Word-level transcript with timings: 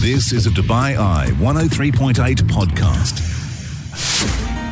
This 0.00 0.32
is 0.32 0.46
a 0.46 0.50
Dubai 0.50 0.96
Eye 0.96 1.26
103.8 1.32 2.14
podcast. 2.48 3.20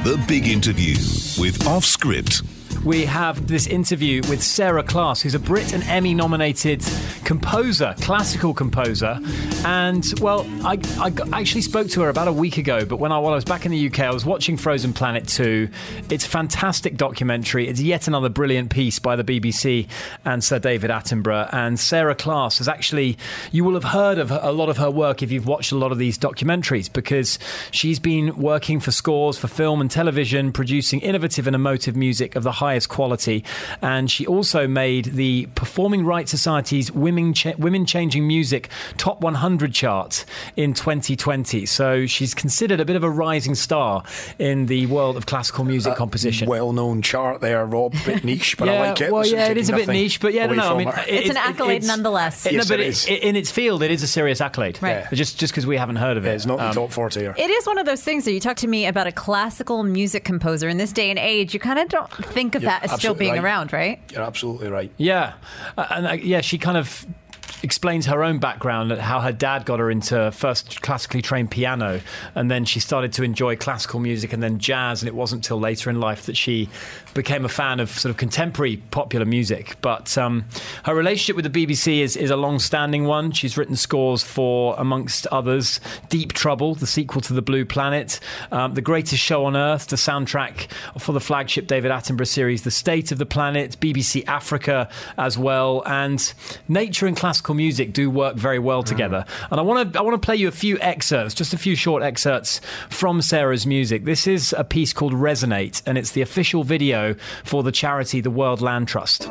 The 0.02 0.16
big 0.26 0.48
interview 0.48 0.94
with 1.38 1.66
Off 1.66 1.84
Script. 1.84 2.40
We 2.84 3.04
have 3.04 3.46
this 3.46 3.66
interview 3.66 4.22
with 4.28 4.42
Sarah 4.42 4.82
Class, 4.82 5.20
who's 5.20 5.34
a 5.34 5.38
Brit 5.38 5.72
and 5.72 5.82
Emmy 5.84 6.14
nominated 6.14 6.82
composer, 7.24 7.94
classical 8.00 8.54
composer. 8.54 9.18
And, 9.64 10.04
well, 10.20 10.46
I, 10.64 10.78
I 10.98 11.40
actually 11.40 11.62
spoke 11.62 11.88
to 11.90 12.02
her 12.02 12.08
about 12.08 12.28
a 12.28 12.32
week 12.32 12.56
ago, 12.56 12.84
but 12.84 12.96
when 12.96 13.12
I, 13.12 13.18
while 13.18 13.32
I 13.32 13.36
was 13.36 13.44
back 13.44 13.66
in 13.66 13.72
the 13.72 13.86
UK, 13.88 14.00
I 14.00 14.12
was 14.12 14.24
watching 14.24 14.56
Frozen 14.56 14.94
Planet 14.94 15.26
2. 15.28 15.68
It's 16.10 16.24
a 16.24 16.28
fantastic 16.28 16.96
documentary. 16.96 17.68
It's 17.68 17.80
yet 17.80 18.08
another 18.08 18.28
brilliant 18.28 18.70
piece 18.70 18.98
by 18.98 19.16
the 19.16 19.24
BBC 19.24 19.88
and 20.24 20.42
Sir 20.42 20.58
David 20.58 20.90
Attenborough. 20.90 21.52
And 21.52 21.78
Sarah 21.78 22.14
Class 22.14 22.58
has 22.58 22.68
actually, 22.68 23.18
you 23.52 23.64
will 23.64 23.74
have 23.74 23.84
heard 23.84 24.18
of 24.18 24.30
a 24.30 24.52
lot 24.52 24.68
of 24.68 24.78
her 24.78 24.90
work 24.90 25.22
if 25.22 25.30
you've 25.30 25.46
watched 25.46 25.72
a 25.72 25.76
lot 25.76 25.92
of 25.92 25.98
these 25.98 26.16
documentaries, 26.16 26.92
because 26.92 27.38
she's 27.70 27.98
been 27.98 28.36
working 28.36 28.80
for 28.80 28.90
scores 28.90 29.36
for 29.36 29.48
film 29.48 29.80
and 29.80 29.90
television, 29.90 30.52
producing 30.52 31.00
innovative 31.00 31.46
and 31.46 31.54
emotive 31.54 31.96
music 31.96 32.36
of 32.36 32.42
the 32.42 32.52
highest 32.58 32.88
quality. 32.88 33.44
And 33.82 34.10
she 34.10 34.26
also 34.26 34.66
made 34.68 35.06
the 35.06 35.46
Performing 35.54 36.04
Rights 36.04 36.30
Society's 36.30 36.90
Women, 36.92 37.34
Cha- 37.34 37.54
Women 37.58 37.86
Changing 37.86 38.26
Music 38.26 38.68
Top 38.96 39.20
100 39.20 39.72
chart 39.72 40.24
in 40.56 40.74
2020. 40.74 41.66
So 41.66 42.06
she's 42.06 42.34
considered 42.34 42.80
a 42.80 42.84
bit 42.84 42.96
of 42.96 43.04
a 43.04 43.10
rising 43.10 43.54
star 43.54 44.02
in 44.38 44.66
the 44.66 44.86
world 44.86 45.16
of 45.16 45.26
classical 45.26 45.64
music 45.64 45.94
composition. 45.96 46.48
well-known 46.48 47.02
chart 47.02 47.40
there, 47.40 47.64
Rob. 47.66 47.94
Bit 48.04 48.24
niche, 48.24 48.56
but 48.58 48.68
I 48.68 48.80
like 48.90 49.00
it. 49.00 49.12
Well, 49.12 49.26
yeah, 49.26 49.44
it 49.44 49.48
taking 49.48 49.58
is 49.58 49.70
a 49.70 49.72
bit 49.76 49.88
niche, 49.88 50.20
but 50.20 50.34
yeah, 50.34 50.46
no, 50.46 50.54
no. 50.54 50.62
I 50.62 50.68
from 50.68 50.78
mean, 50.78 50.88
her. 50.88 51.02
it- 51.08 51.14
It's 51.20 51.30
an 51.30 51.36
accolade 51.36 51.84
nonetheless. 51.84 52.44
No, 52.44 52.50
Yes, 52.52 52.68
but 52.68 52.80
it 52.80 52.86
it- 52.86 52.88
is. 52.88 53.06
in 53.06 53.36
its 53.36 53.50
field, 53.50 53.82
it 53.82 53.90
is 53.90 54.02
a 54.02 54.06
serious 54.06 54.40
accolade. 54.40 54.78
Right. 54.82 55.04
Yeah. 55.04 55.08
Just 55.12 55.38
just 55.38 55.52
because 55.52 55.66
we 55.66 55.76
haven't 55.76 55.96
heard 55.96 56.16
of 56.16 56.24
it. 56.24 56.28
Yeah, 56.28 56.34
it's 56.34 56.46
not 56.46 56.60
Um, 56.60 56.68
the 56.68 56.80
top 56.80 56.90
40 56.92 57.20
here. 57.20 57.34
It 57.36 57.50
is 57.50 57.66
one 57.66 57.78
of 57.78 57.86
those 57.86 58.02
things 58.02 58.24
that 58.24 58.32
you 58.32 58.40
talk 58.40 58.56
to 58.58 58.66
me 58.68 58.86
about 58.86 59.06
a 59.06 59.12
classical 59.12 59.82
music 59.82 60.24
composer 60.24 60.68
in 60.68 60.76
this 60.78 60.92
day 60.92 61.10
and 61.10 61.18
age. 61.18 61.54
You 61.54 61.60
kind 61.60 61.78
of 61.78 61.88
don't 61.88 62.10
think 62.26 62.47
of 62.54 62.62
You're 62.62 62.70
that 62.70 62.84
as 62.84 62.92
still 62.98 63.14
being 63.14 63.32
right. 63.34 63.42
around, 63.44 63.72
right? 63.72 64.00
You're 64.12 64.22
absolutely 64.22 64.68
right. 64.68 64.90
Yeah, 64.96 65.34
Uh, 65.76 65.86
and 65.90 66.06
uh, 66.06 66.12
yeah, 66.12 66.40
she 66.40 66.58
kind 66.58 66.76
of 66.76 67.06
explains 67.62 68.06
her 68.06 68.22
own 68.22 68.38
background 68.38 68.92
and 68.92 69.00
how 69.00 69.20
her 69.20 69.32
dad 69.32 69.64
got 69.64 69.78
her 69.78 69.90
into 69.90 70.30
first 70.32 70.80
classically 70.82 71.20
trained 71.20 71.50
piano 71.50 72.00
and 72.34 72.50
then 72.50 72.64
she 72.64 72.78
started 72.80 73.12
to 73.12 73.22
enjoy 73.22 73.56
classical 73.56 73.98
music 73.98 74.32
and 74.32 74.42
then 74.42 74.58
jazz 74.58 75.02
and 75.02 75.08
it 75.08 75.14
wasn't 75.14 75.42
till 75.42 75.58
later 75.58 75.90
in 75.90 76.00
life 76.00 76.26
that 76.26 76.36
she 76.36 76.68
became 77.14 77.44
a 77.44 77.48
fan 77.48 77.80
of 77.80 77.90
sort 77.90 78.10
of 78.10 78.16
contemporary 78.16 78.76
popular 78.90 79.26
music. 79.26 79.76
But 79.80 80.16
um, 80.16 80.44
her 80.84 80.94
relationship 80.94 81.34
with 81.36 81.52
the 81.52 81.66
BBC 81.66 81.98
is, 81.98 82.16
is 82.16 82.30
a 82.30 82.36
long-standing 82.36 83.04
one. 83.04 83.32
She's 83.32 83.56
written 83.56 83.74
scores 83.74 84.22
for 84.22 84.76
amongst 84.78 85.26
others 85.28 85.80
Deep 86.08 86.32
Trouble 86.32 86.74
the 86.74 86.86
sequel 86.86 87.20
to 87.22 87.32
The 87.32 87.42
Blue 87.42 87.64
Planet 87.64 88.20
um, 88.52 88.74
The 88.74 88.82
Greatest 88.82 89.22
Show 89.22 89.44
on 89.44 89.56
Earth 89.56 89.88
the 89.88 89.96
soundtrack 89.96 90.70
for 90.98 91.12
the 91.12 91.20
flagship 91.20 91.66
David 91.66 91.90
Attenborough 91.90 92.26
series 92.26 92.62
The 92.62 92.70
State 92.70 93.10
of 93.10 93.18
the 93.18 93.26
Planet 93.26 93.76
BBC 93.80 94.26
Africa 94.28 94.88
as 95.16 95.36
well 95.36 95.82
and 95.86 96.32
nature 96.68 97.06
and 97.06 97.16
classical 97.16 97.47
music 97.54 97.92
do 97.92 98.10
work 98.10 98.36
very 98.36 98.58
well 98.58 98.82
mm. 98.82 98.86
together. 98.86 99.24
And 99.50 99.60
I 99.60 99.62
want 99.62 99.92
to 99.92 99.98
I 99.98 100.02
want 100.02 100.20
to 100.20 100.24
play 100.24 100.36
you 100.36 100.48
a 100.48 100.52
few 100.52 100.78
excerpts 100.80 101.34
just 101.34 101.54
a 101.54 101.58
few 101.58 101.76
short 101.76 102.02
excerpts 102.02 102.60
from 102.88 103.22
Sarah's 103.22 103.66
music. 103.66 104.04
This 104.04 104.26
is 104.26 104.54
a 104.56 104.64
piece 104.64 104.92
called 104.92 105.12
Resonate 105.12 105.82
and 105.86 105.98
it's 105.98 106.12
the 106.12 106.22
official 106.22 106.64
video 106.64 107.14
for 107.44 107.62
the 107.62 107.72
charity 107.72 108.20
the 108.20 108.30
World 108.30 108.60
Land 108.60 108.88
Trust 108.88 109.28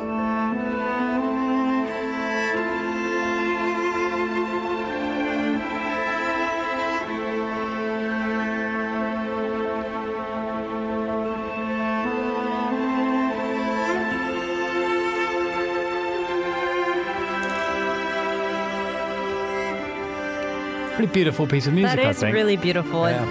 pretty 20.98 21.12
beautiful 21.12 21.46
piece 21.46 21.66
of 21.66 21.72
music 21.74 21.96
That 21.96 22.06
I 22.06 22.12
think 22.12 22.34
really 22.34 22.56
beautiful. 22.56 23.06
And 23.06 23.24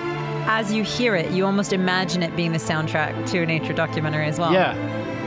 as 0.49 0.71
you 0.71 0.83
hear 0.83 1.15
it, 1.15 1.31
you 1.31 1.45
almost 1.45 1.73
imagine 1.73 2.23
it 2.23 2.35
being 2.35 2.53
the 2.53 2.59
soundtrack 2.59 3.29
to 3.31 3.39
a 3.39 3.45
nature 3.45 3.73
documentary 3.73 4.25
as 4.27 4.39
well. 4.39 4.53
yeah 4.53 4.73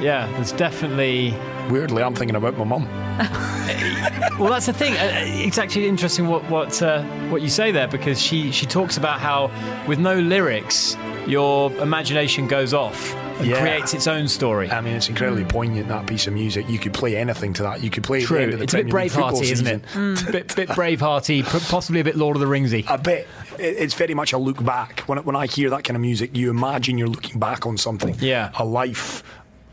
yeah 0.01 0.27
there's 0.33 0.53
definitely 0.53 1.35
Weirdly, 1.71 2.03
I'm 2.03 2.17
thinking 2.17 2.35
about 2.35 2.57
my 2.59 2.65
mum. 2.65 2.89
Well, 4.41 4.51
that's 4.51 4.67
the 4.67 4.73
thing. 4.73 4.95
Uh, 4.95 5.11
It's 5.47 5.59
actually 5.59 5.87
interesting 5.87 6.27
what 6.27 6.43
what 6.51 6.81
uh, 6.83 7.03
what 7.29 7.43
you 7.43 7.49
say 7.51 7.71
there 7.73 7.87
because 7.87 8.21
she 8.21 8.51
she 8.53 8.65
talks 8.65 8.97
about 8.97 9.21
how 9.21 9.51
with 9.87 9.99
no 9.99 10.19
lyrics, 10.19 10.97
your 11.27 11.71
imagination 11.77 12.47
goes 12.49 12.73
off 12.73 13.15
and 13.41 13.51
Yeah. 13.51 13.61
creates 13.61 13.95
its 13.95 14.07
own 14.07 14.29
story. 14.29 14.71
I 14.71 14.81
mean, 14.81 14.95
it's 14.95 15.09
incredibly 15.09 15.43
hmm. 15.43 15.49
poignant, 15.49 15.89
that 15.89 16.07
piece 16.07 16.27
of 16.27 16.33
music. 16.33 16.69
You 16.69 16.79
could 16.79 16.95
play 16.95 17.17
anything 17.17 17.53
to 17.55 17.63
that. 17.65 17.83
You 17.83 17.91
could 17.91 18.05
play 18.05 18.23
at 18.23 18.29
the 18.29 18.41
end 18.41 18.53
of 18.53 18.59
the 18.59 18.65
It's 18.65 18.75
a 18.75 18.79
bit 18.79 18.91
Premier 18.91 19.05
League 19.05 19.13
Bravehearty, 19.13 19.51
isn't 19.51 19.67
it? 19.67 19.87
season. 19.87 20.13
It's 20.13 20.23
a 20.23 20.33
bit, 20.33 20.57
bit 20.57 20.69
Bravehearty, 20.71 21.43
p- 21.45 21.71
possibly 21.71 22.01
a 22.01 22.05
bit 22.05 22.17
Lord 22.17 22.37
of 22.37 22.41
the 22.41 22.47
Ringsy. 22.47 22.85
A 22.89 22.99
bit. 22.99 23.29
It's 23.59 23.95
very 23.95 24.15
much 24.15 24.33
a 24.33 24.39
look 24.39 24.65
back. 24.65 25.01
When, 25.01 25.19
when 25.25 25.37
I 25.37 25.47
hear 25.47 25.71
that 25.71 25.85
kind 25.85 25.97
of 25.97 26.01
music, 26.01 26.37
you 26.37 26.51
imagine 26.51 26.99
you're 26.99 27.09
looking 27.09 27.39
back 27.39 27.67
on 27.67 27.77
something. 27.77 28.17
Yeah. 28.21 28.51
A 28.59 28.65
life, 28.65 29.23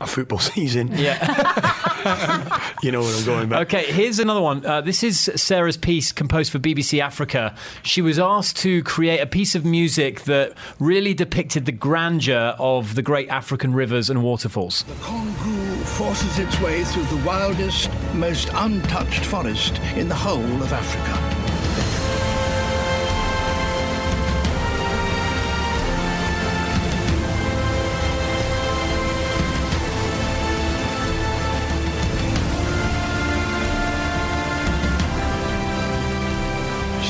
a 0.00 0.06
football 0.06 0.38
season. 0.54 0.90
Yeah. 0.94 1.74
You 2.80 2.92
know 2.92 3.00
where 3.00 3.12
I'm 3.16 3.24
going 3.24 3.48
back. 3.48 3.62
Okay, 3.62 3.90
here's 3.90 4.20
another 4.20 4.40
one. 4.40 4.64
Uh, 4.64 4.80
this 4.80 5.02
is 5.02 5.18
Sarah's 5.34 5.76
piece 5.76 6.12
composed 6.12 6.52
for 6.52 6.60
BBC 6.60 7.00
Africa. 7.00 7.56
She 7.82 8.00
was 8.00 8.20
asked 8.20 8.56
to 8.58 8.84
create 8.84 9.18
a 9.18 9.26
piece 9.26 9.56
of 9.56 9.64
music 9.64 10.22
that 10.22 10.52
really 10.78 11.12
depicted 11.12 11.66
the 11.66 11.72
grandeur 11.72 12.54
of 12.58 12.94
the 12.94 13.02
great 13.02 13.28
African 13.30 13.74
rivers 13.74 14.08
and 14.10 14.22
waterfalls. 14.22 14.84
The 14.84 14.94
Congo 14.94 15.74
forces 15.84 16.38
its 16.38 16.60
way 16.60 16.84
through 16.84 17.04
the 17.06 17.26
wildest, 17.26 17.90
most 18.14 18.48
untouched 18.54 19.24
forest 19.24 19.78
in 19.96 20.08
the 20.08 20.14
whole 20.14 20.38
of 20.62 20.72
Africa. 20.72 21.47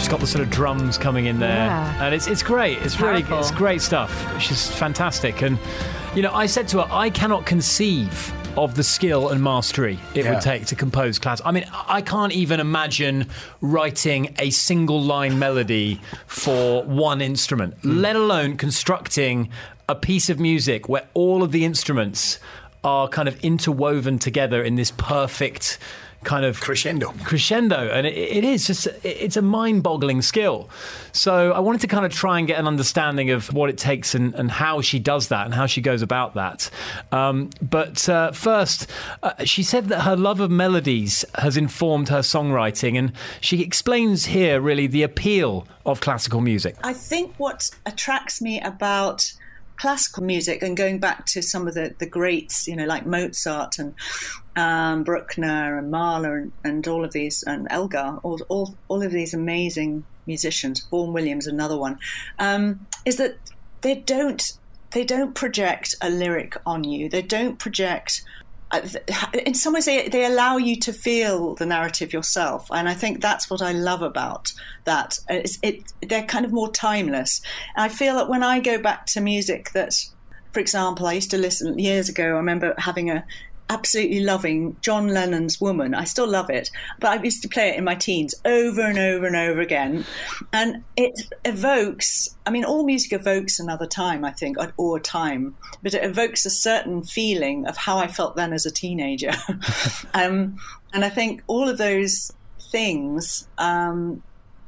She's 0.08 0.12
got 0.14 0.20
the 0.20 0.26
sort 0.26 0.42
of 0.42 0.48
drums 0.48 0.96
coming 0.96 1.26
in 1.26 1.38
there, 1.38 1.66
Yeah. 1.66 2.06
and 2.06 2.14
it's 2.14 2.28
it's 2.28 2.42
great. 2.42 2.78
It's 2.78 2.98
really 2.98 3.22
Powerful. 3.22 3.40
it's 3.40 3.50
great 3.50 3.82
stuff. 3.82 4.40
She's 4.40 4.66
fantastic, 4.70 5.42
and 5.42 5.58
you 6.14 6.22
know, 6.22 6.32
I 6.32 6.46
said 6.46 6.66
to 6.68 6.78
her, 6.78 6.88
I 6.90 7.10
cannot 7.10 7.44
conceive 7.44 8.32
of 8.56 8.74
the 8.74 8.82
skill 8.82 9.28
and 9.28 9.42
mastery 9.44 9.98
it 10.14 10.24
Yeah. 10.24 10.32
would 10.32 10.40
take 10.40 10.64
to 10.68 10.74
compose 10.74 11.18
class. 11.18 11.42
I 11.44 11.50
mean, 11.50 11.66
I 11.86 12.00
can't 12.00 12.32
even 12.32 12.58
imagine 12.58 13.26
writing 13.60 14.34
a 14.38 14.48
single 14.48 14.98
line 14.98 15.38
melody 15.38 16.00
for 16.26 16.84
one 16.84 17.20
instrument, 17.20 17.74
hmm. 17.82 17.98
let 17.98 18.16
alone 18.16 18.56
constructing 18.56 19.50
a 19.90 19.94
piece 19.94 20.30
of 20.30 20.40
music 20.40 20.88
where 20.88 21.06
all 21.12 21.42
of 21.42 21.52
the 21.52 21.66
instruments 21.66 22.38
are 22.82 23.08
kind 23.08 23.28
of 23.28 23.38
interwoven 23.44 24.18
together 24.18 24.62
in 24.62 24.76
this 24.76 24.90
perfect 24.92 25.76
kind 26.24 26.44
of 26.44 26.60
Crescendo. 26.60 27.12
crescendo. 27.24 27.90
And 27.90 28.06
it, 28.06 28.16
it 28.16 28.44
is 28.44 28.66
just 28.66 28.88
it's 29.02 29.36
a 29.36 29.42
mind-boggling 29.42 30.22
skill. 30.22 30.68
So 31.12 31.52
i 31.52 31.60
wanted 31.60 31.80
to 31.82 31.86
kind 31.86 32.04
of 32.04 32.12
try 32.12 32.38
and 32.38 32.46
get 32.46 32.58
an 32.58 32.66
understanding 32.66 33.30
of 33.30 33.52
what 33.52 33.70
it 33.70 33.78
takes 33.78 34.14
and, 34.14 34.34
and 34.34 34.50
how 34.50 34.80
she 34.80 34.98
does 34.98 35.28
that 35.28 35.44
and 35.46 35.54
how 35.54 35.66
she 35.66 35.80
goes 35.80 36.02
about 36.02 36.34
that. 36.34 36.70
Um, 37.12 37.50
but 37.62 38.08
uh, 38.08 38.32
first 38.32 38.88
uh, 39.22 39.44
she 39.44 39.62
said 39.62 39.86
that 39.88 40.02
her 40.02 40.16
love 40.16 40.40
of 40.40 40.50
melodies 40.50 41.24
has 41.36 41.56
informed 41.56 42.08
her 42.08 42.20
songwriting 42.20 42.98
and 42.98 43.12
she 43.40 43.62
explains 43.62 44.26
here 44.26 44.60
really 44.60 44.86
the 44.86 45.02
appeal 45.02 45.66
of 45.86 46.00
classical 46.00 46.40
music. 46.40 46.76
I 46.82 46.92
think 46.92 47.34
what 47.38 47.70
attracts 47.86 48.42
me 48.42 48.60
about 48.60 49.32
classical 49.78 50.22
music 50.22 50.62
and 50.62 50.76
going 50.76 50.98
back 50.98 51.24
to 51.26 51.42
some 51.42 51.68
of 51.68 51.74
the, 51.74 51.94
the 51.98 52.06
greats, 52.06 52.66
you 52.66 52.76
know, 52.76 52.84
like 52.84 53.06
Mozart 53.06 53.78
and 53.78 53.94
um, 54.56 55.04
Bruckner 55.04 55.78
and 55.78 55.90
Mahler 55.90 56.36
and, 56.36 56.52
and 56.64 56.86
all 56.88 57.04
of 57.04 57.12
these, 57.12 57.42
and 57.44 57.66
Elgar, 57.70 58.18
all, 58.22 58.40
all, 58.48 58.74
all 58.88 59.02
of 59.02 59.12
these 59.12 59.34
amazing 59.34 60.04
musicians, 60.26 60.80
Vaughan 60.90 61.12
Williams, 61.12 61.46
another 61.46 61.78
one, 61.78 61.98
um, 62.38 62.86
is 63.04 63.16
that 63.16 63.36
they 63.80 63.94
don't 63.94 64.42
they 64.90 65.04
don't 65.04 65.34
project 65.34 65.94
a 66.00 66.08
lyric 66.08 66.56
on 66.64 66.82
you. 66.82 67.08
They 67.08 67.22
don't 67.22 67.58
project. 67.58 68.22
Uh, 68.70 68.80
In 69.46 69.54
some 69.54 69.74
ways, 69.74 69.86
they, 69.86 70.08
they 70.08 70.24
allow 70.24 70.56
you 70.56 70.76
to 70.80 70.92
feel 70.92 71.54
the 71.54 71.66
narrative 71.66 72.12
yourself, 72.12 72.68
and 72.70 72.88
I 72.88 72.94
think 72.94 73.20
that's 73.20 73.50
what 73.50 73.62
I 73.62 73.72
love 73.72 74.02
about 74.02 74.52
that. 74.84 75.18
It's, 75.28 75.58
it 75.62 75.92
they're 76.02 76.24
kind 76.24 76.44
of 76.44 76.52
more 76.52 76.70
timeless. 76.70 77.40
And 77.76 77.84
I 77.84 77.88
feel 77.88 78.16
that 78.16 78.28
when 78.28 78.42
I 78.42 78.60
go 78.60 78.78
back 78.78 79.06
to 79.06 79.20
music 79.20 79.72
that, 79.72 79.94
for 80.52 80.60
example, 80.60 81.06
I 81.06 81.14
used 81.14 81.30
to 81.30 81.38
listen 81.38 81.78
years 81.78 82.08
ago. 82.08 82.24
I 82.24 82.28
remember 82.28 82.74
having 82.78 83.10
a 83.10 83.24
absolutely 83.70 84.20
loving 84.20 84.76
John 84.80 85.08
Lennon's 85.08 85.60
Woman. 85.60 85.94
I 85.94 86.04
still 86.04 86.26
love 86.26 86.50
it, 86.50 86.70
but 87.00 87.10
I 87.10 87.22
used 87.22 87.42
to 87.42 87.48
play 87.48 87.68
it 87.68 87.76
in 87.76 87.84
my 87.84 87.94
teens 87.94 88.34
over 88.44 88.82
and 88.82 88.98
over 88.98 89.26
and 89.26 89.36
over 89.36 89.60
again. 89.60 90.04
And 90.52 90.84
it 90.96 91.20
evokes, 91.44 92.36
I 92.46 92.50
mean, 92.50 92.64
all 92.64 92.84
music 92.84 93.12
evokes 93.12 93.58
another 93.58 93.86
time, 93.86 94.24
I 94.24 94.32
think, 94.32 94.56
or 94.76 94.98
time, 95.00 95.56
but 95.82 95.94
it 95.94 96.04
evokes 96.04 96.46
a 96.46 96.50
certain 96.50 97.02
feeling 97.02 97.66
of 97.66 97.76
how 97.76 97.98
I 97.98 98.08
felt 98.08 98.36
then 98.36 98.52
as 98.52 98.66
a 98.66 98.70
teenager. 98.70 99.32
um, 100.14 100.56
and 100.92 101.04
I 101.04 101.10
think 101.10 101.42
all 101.46 101.68
of 101.68 101.78
those 101.78 102.32
things 102.70 103.48
um, 103.58 104.22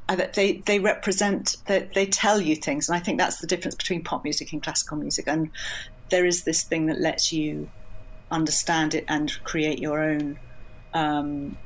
that 0.07 0.33
they, 0.33 0.57
they 0.65 0.79
represent 0.79 1.57
that 1.67 1.93
they 1.93 2.05
tell 2.05 2.41
you 2.41 2.55
things 2.55 2.89
and 2.89 2.97
i 2.97 2.99
think 2.99 3.17
that's 3.17 3.37
the 3.39 3.47
difference 3.47 3.75
between 3.75 4.03
pop 4.03 4.25
music 4.25 4.51
and 4.51 4.61
classical 4.61 4.97
music 4.97 5.25
and 5.27 5.49
there 6.09 6.25
is 6.25 6.43
this 6.43 6.63
thing 6.63 6.87
that 6.87 6.99
lets 6.99 7.31
you 7.31 7.69
understand 8.31 8.95
it 8.95 9.05
and 9.07 9.31
create 9.43 9.79
your 9.79 10.01
own 10.01 10.39
um, 10.93 11.57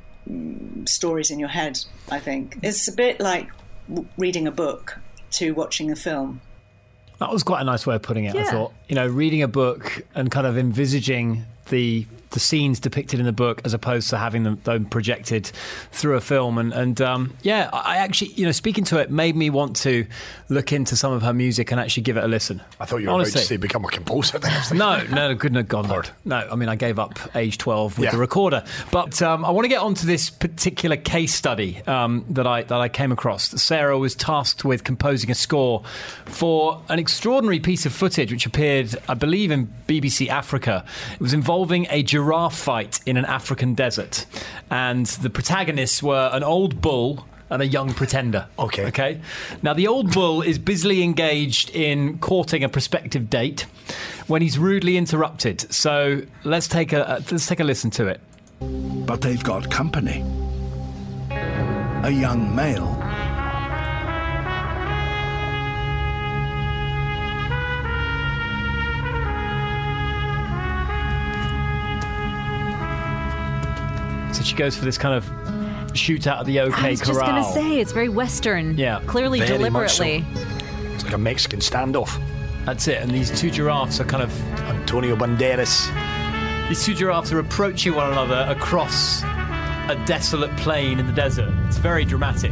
stories 0.86 1.30
in 1.30 1.38
your 1.38 1.48
head. 1.48 1.78
I 2.10 2.18
think 2.18 2.58
it's 2.62 2.88
a 2.88 2.92
bit 2.92 3.20
like 3.20 3.48
reading 4.18 4.46
a 4.46 4.50
book 4.50 4.98
to 5.32 5.52
watching 5.52 5.90
a 5.90 5.96
film. 5.96 6.40
That 7.18 7.32
was 7.32 7.42
quite 7.42 7.62
a 7.62 7.64
nice 7.64 7.86
way 7.86 7.94
of 7.94 8.02
putting 8.02 8.24
it. 8.24 8.34
Yeah. 8.34 8.42
I 8.42 8.44
thought, 8.44 8.72
you 8.88 8.94
know, 8.94 9.06
reading 9.06 9.42
a 9.42 9.48
book 9.48 10.02
and 10.14 10.30
kind 10.30 10.46
of 10.46 10.58
envisaging 10.58 11.44
the 11.70 12.06
the 12.36 12.40
scenes 12.40 12.78
depicted 12.78 13.18
in 13.18 13.24
the 13.24 13.32
book 13.32 13.62
as 13.64 13.72
opposed 13.72 14.10
to 14.10 14.18
having 14.18 14.42
them, 14.42 14.60
them 14.64 14.84
projected 14.84 15.50
through 15.90 16.16
a 16.16 16.20
film. 16.20 16.58
And, 16.58 16.70
and 16.74 17.00
um, 17.00 17.34
yeah, 17.40 17.70
I 17.72 17.96
actually, 17.96 18.32
you 18.32 18.44
know, 18.44 18.52
speaking 18.52 18.84
to 18.84 18.98
it 18.98 19.10
made 19.10 19.34
me 19.36 19.48
want 19.48 19.74
to 19.76 20.06
look 20.50 20.70
into 20.70 20.96
some 20.96 21.12
of 21.14 21.22
her 21.22 21.32
music 21.32 21.70
and 21.70 21.80
actually 21.80 22.02
give 22.02 22.18
it 22.18 22.24
a 22.24 22.28
listen. 22.28 22.62
I 22.78 22.84
thought 22.84 22.98
you 22.98 23.06
were 23.08 23.14
Honestly. 23.14 23.38
about 23.38 23.40
to 23.40 23.46
say 23.46 23.56
become 23.56 23.86
a 23.86 23.88
composer. 23.88 24.38
Then. 24.38 24.52
I 24.52 24.58
was 24.58 24.68
thinking, 24.68 24.78
No, 24.78 25.28
no, 25.28 25.34
good 25.34 25.52
no, 25.54 25.62
God, 25.62 25.86
no. 25.86 25.92
Lord. 25.94 26.10
no. 26.26 26.46
I 26.52 26.56
mean, 26.56 26.68
I 26.68 26.76
gave 26.76 26.98
up 26.98 27.18
age 27.34 27.56
twelve 27.56 27.96
with 27.96 28.04
Yeah. 28.04 28.10
the 28.10 28.18
recorder, 28.18 28.62
but 28.92 29.22
um, 29.22 29.44
I 29.46 29.50
want 29.50 29.64
to 29.64 29.68
get 29.70 29.80
onto 29.80 30.06
this 30.06 30.28
particular 30.28 30.96
case 30.98 31.34
study 31.34 31.80
um, 31.86 32.26
that 32.28 32.46
I 32.46 32.64
that 32.64 32.80
I 32.80 32.90
came 32.90 33.12
across. 33.12 33.48
Sarah 33.62 33.98
was 33.98 34.14
tasked 34.14 34.62
with 34.64 34.84
composing 34.84 35.30
a 35.30 35.34
score 35.34 35.82
for 36.26 36.82
an 36.90 36.98
extraordinary 36.98 37.60
piece 37.60 37.86
of 37.86 37.94
footage 37.94 38.30
which 38.30 38.44
appeared, 38.44 38.94
I 39.08 39.14
believe, 39.14 39.50
in 39.50 39.72
BBC 39.88 40.28
Africa. 40.28 40.84
It 41.14 41.20
was 41.20 41.32
involving 41.32 41.86
a 41.90 42.02
giraffe 42.02 42.25
fight 42.50 43.00
in 43.06 43.16
an 43.16 43.24
African 43.24 43.74
desert, 43.74 44.26
and 44.70 45.06
the 45.06 45.30
protagonists 45.30 46.02
were 46.02 46.30
an 46.32 46.42
old 46.42 46.80
bull. 46.80 47.26
And 47.48 47.62
a 47.62 47.66
young 47.66 47.94
pretender. 47.94 48.48
Okay. 48.58 48.86
Okay. 48.86 49.20
Now, 49.62 49.72
the 49.72 49.86
old 49.86 50.12
bull 50.12 50.42
is 50.42 50.58
busily 50.58 51.04
engaged 51.04 51.70
in 51.70 52.18
courting 52.18 52.64
a 52.64 52.68
prospective 52.68 53.30
date 53.30 53.66
when 54.26 54.42
he's 54.42 54.58
rudely 54.58 54.96
interrupted. 54.96 55.72
So 55.72 56.22
let's 56.42 56.66
take 56.66 56.92
a 56.92 57.08
uh, 57.08 57.20
let's 57.30 57.46
take 57.46 57.60
a 57.60 57.64
listen 57.64 57.90
to 57.92 58.08
it. 58.08 58.20
But 59.06 59.20
they've 59.20 59.44
got 59.44 59.70
company. 59.70 60.24
A 61.30 62.10
young 62.10 62.52
male. 62.56 63.00
So 74.36 74.42
she 74.42 74.54
goes 74.54 74.76
for 74.76 74.84
this 74.84 74.98
kind 74.98 75.14
of 75.14 75.24
shootout 75.92 76.40
at 76.40 76.46
the 76.46 76.60
OK 76.60 76.88
I 76.88 76.90
was 76.90 77.00
just 77.00 77.12
going 77.20 77.42
to 77.42 77.52
say, 77.52 77.80
it's 77.80 77.92
very 77.92 78.08
Western. 78.10 78.76
Yeah, 78.76 79.00
Clearly, 79.06 79.40
very 79.40 79.70
much 79.70 79.92
so. 79.92 80.04
deliberately. 80.04 80.92
It's 80.94 81.04
like 81.04 81.14
a 81.14 81.18
Mexican 81.18 81.60
standoff. 81.60 82.20
That's 82.66 82.86
it. 82.88 83.00
And 83.00 83.10
these 83.10 83.30
two 83.40 83.50
giraffes 83.50 84.00
are 84.00 84.04
kind 84.04 84.22
of 84.22 84.30
Antonio 84.62 85.16
Banderas. 85.16 85.88
these 86.68 86.84
two 86.84 86.94
giraffes 86.94 87.32
are 87.32 87.38
approaching 87.38 87.94
one 87.94 88.10
another 88.12 88.46
across 88.50 89.22
a 89.22 90.02
desolate 90.04 90.54
plain 90.58 90.98
in 90.98 91.06
the 91.06 91.12
desert. 91.12 91.52
It's 91.68 91.78
very 91.78 92.04
dramatic. 92.04 92.50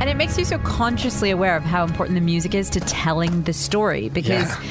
And 0.00 0.08
it 0.08 0.16
makes 0.16 0.38
you 0.38 0.44
so 0.44 0.58
consciously 0.60 1.30
aware 1.30 1.56
of 1.56 1.62
how 1.64 1.84
important 1.84 2.14
the 2.14 2.20
music 2.24 2.54
is 2.54 2.70
to 2.70 2.80
telling 2.80 3.42
the 3.42 3.52
story. 3.52 4.08
Because 4.10 4.48
Yeah. 4.48 4.62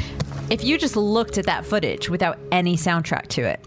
if 0.50 0.64
you 0.64 0.78
just 0.78 0.96
looked 0.96 1.38
at 1.38 1.46
that 1.46 1.66
footage 1.66 2.10
without 2.10 2.40
any 2.52 2.78
soundtrack 2.78 3.28
to 3.28 3.42
it, 3.42 3.60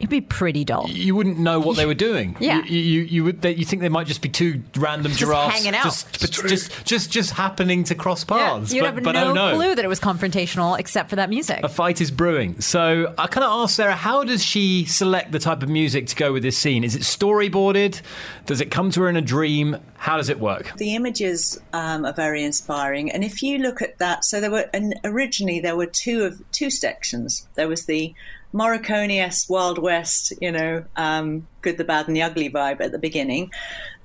it'd 0.00 0.10
be 0.10 0.22
pretty 0.22 0.64
dull. 0.64 0.88
You 0.88 1.14
wouldn't 1.14 1.38
know 1.38 1.60
what 1.60 1.76
they 1.76 1.84
were 1.86 1.94
doing. 1.94 2.36
Yeah. 2.40 2.64
You 2.64 2.78
you, 2.78 3.00
you 3.02 3.24
would 3.24 3.42
they, 3.42 3.54
you 3.54 3.64
think 3.64 3.82
they 3.82 3.88
might 3.90 4.06
just 4.06 4.22
be 4.22 4.28
two 4.30 4.62
random 4.76 5.12
giraffes 5.12 5.54
hanging 5.54 5.74
out. 5.74 5.84
just 5.84 6.20
but 6.20 6.30
just 6.48 6.84
just 6.84 7.10
just 7.10 7.30
happening 7.32 7.84
to 7.84 7.94
cross 7.94 8.24
paths. 8.24 8.72
Yeah, 8.72 8.76
You'd 8.76 8.82
but, 8.88 8.94
have 8.94 9.04
but 9.04 9.12
no 9.12 9.30
oh 9.30 9.32
no. 9.34 9.54
clue 9.54 9.74
that 9.74 9.84
it 9.84 9.88
was 9.88 10.00
confrontational 10.00 10.78
except 10.78 11.10
for 11.10 11.16
that 11.16 11.28
music. 11.28 11.60
a 11.62 11.68
fight 11.68 12.00
is 12.00 12.10
brewing. 12.10 12.60
So 12.60 13.14
I 13.18 13.26
kind 13.26 13.44
of 13.44 13.50
asked 13.50 13.76
Sarah, 13.76 13.94
how 13.94 14.24
does 14.24 14.42
she 14.44 14.86
select 14.86 15.32
the 15.32 15.38
type 15.38 15.62
of 15.62 15.68
music 15.68 16.06
to 16.08 16.16
go 16.16 16.32
with 16.32 16.42
this 16.42 16.56
scene? 16.56 16.82
Is 16.82 16.96
it 16.96 17.02
storyboarded? 17.02 18.00
Does 18.46 18.60
it 18.60 18.70
come 18.70 18.90
to 18.92 19.02
her 19.02 19.08
in 19.08 19.16
a 19.16 19.22
dream? 19.22 19.76
How 19.98 20.16
does 20.16 20.30
it 20.30 20.40
work? 20.40 20.72
The 20.78 20.94
images 20.94 21.60
um, 21.74 22.06
are 22.06 22.14
very 22.14 22.42
inspiring, 22.42 23.12
and 23.12 23.22
if 23.22 23.42
you 23.42 23.58
look 23.58 23.82
at 23.82 23.98
that, 23.98 24.24
so 24.24 24.40
there 24.40 24.50
were 24.50 24.70
and 24.72 24.98
originally 25.04 25.60
there 25.60 25.76
were 25.76 25.86
two 25.86 26.24
of 26.24 26.42
two 26.52 26.70
sections. 26.70 27.46
There 27.54 27.68
was 27.68 27.84
the 27.84 28.14
Morricone-esque 28.52 29.48
Wild 29.48 29.78
West, 29.78 30.32
you 30.40 30.50
know, 30.50 30.84
um, 30.96 31.46
good, 31.62 31.78
the 31.78 31.84
bad, 31.84 32.08
and 32.08 32.16
the 32.16 32.22
ugly 32.22 32.50
vibe 32.50 32.80
at 32.80 32.92
the 32.92 32.98
beginning, 32.98 33.50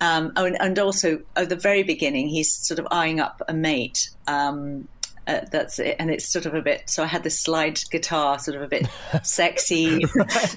um, 0.01 0.33
oh, 0.35 0.45
and, 0.45 0.59
and 0.61 0.77
also 0.77 1.21
at 1.35 1.49
the 1.49 1.55
very 1.55 1.83
beginning, 1.83 2.27
he's 2.27 2.51
sort 2.51 2.79
of 2.79 2.87
eyeing 2.91 3.19
up 3.19 3.41
a 3.47 3.53
mate. 3.53 4.09
Um, 4.27 4.87
uh, 5.27 5.41
that's 5.51 5.79
it, 5.79 5.95
and 5.97 6.11
it's 6.11 6.31
sort 6.31 6.45
of 6.45 6.53
a 6.53 6.61
bit. 6.61 6.87
So 6.87 7.01
I 7.01 7.07
had 7.07 7.23
this 7.23 7.39
slide 7.39 7.79
guitar, 7.89 8.37
sort 8.37 8.57
of 8.57 8.61
a 8.61 8.67
bit 8.67 8.87
sexy, 9.23 10.05